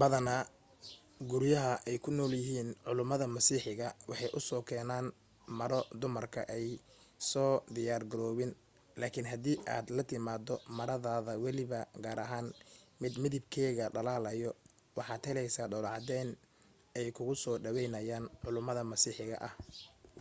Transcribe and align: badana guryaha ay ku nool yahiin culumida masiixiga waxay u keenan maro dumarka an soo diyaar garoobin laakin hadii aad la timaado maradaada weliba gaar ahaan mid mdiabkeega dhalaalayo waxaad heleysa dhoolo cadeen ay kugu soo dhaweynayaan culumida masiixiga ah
badana 0.00 0.36
guryaha 1.30 1.74
ay 1.88 1.96
ku 2.04 2.10
nool 2.16 2.32
yahiin 2.40 2.68
culumida 2.86 3.26
masiixiga 3.36 3.88
waxay 4.08 4.30
u 4.60 4.66
keenan 4.68 5.06
maro 5.58 5.80
dumarka 6.00 6.40
an 6.56 6.64
soo 7.30 7.52
diyaar 7.74 8.02
garoobin 8.10 8.52
laakin 9.00 9.26
hadii 9.32 9.58
aad 9.74 9.86
la 9.96 10.02
timaado 10.10 10.54
maradaada 10.78 11.32
weliba 11.44 11.80
gaar 12.04 12.18
ahaan 12.26 12.48
mid 13.02 13.12
mdiabkeega 13.22 13.86
dhalaalayo 13.94 14.50
waxaad 14.98 15.22
heleysa 15.28 15.62
dhoolo 15.70 15.88
cadeen 15.94 16.30
ay 16.98 17.06
kugu 17.16 17.34
soo 17.42 17.56
dhaweynayaan 17.64 18.24
culumida 18.42 18.82
masiixiga 18.92 19.36
ah 19.48 19.54